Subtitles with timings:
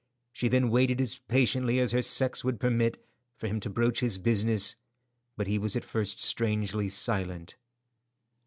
[0.33, 3.05] She then waited as patiently as her sex would permit,
[3.37, 4.75] for him to broach his business,
[5.37, 7.55] but he was at first strangely silent.